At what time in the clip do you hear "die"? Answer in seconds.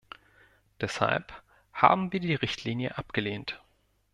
2.19-2.33